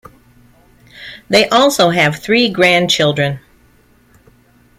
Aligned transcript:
They 1.29 1.47
also 1.49 1.91
have 1.91 2.15
three 2.23 2.49
grandchildren. 2.49 3.39